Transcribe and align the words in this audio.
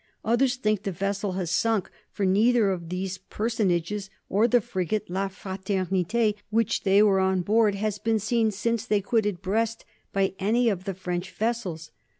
Others 0.25 0.55
think 0.55 0.81
the 0.81 0.91
vessel 0.91 1.33
has 1.33 1.51
sunk, 1.51 1.87
for 2.11 2.25
neither 2.25 2.71
of 2.71 2.89
these 2.89 3.19
personages 3.19 4.09
or 4.29 4.47
the 4.47 4.59
frigate 4.59 5.11
'La 5.11 5.27
Fraternité,' 5.29 6.33
which 6.49 6.81
they 6.81 7.03
were 7.03 7.19
on 7.19 7.43
board, 7.43 7.75
has 7.75 7.99
been 7.99 8.17
seen 8.17 8.49
since 8.49 8.83
they 8.83 8.99
quitted 8.99 9.43
Brest 9.43 9.85
by 10.11 10.33
any 10.39 10.69
of 10.69 10.85
the 10.85 10.95
French 10.95 11.29
vessels. 11.29 11.91